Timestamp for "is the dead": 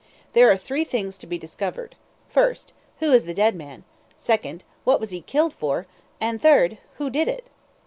3.11-3.55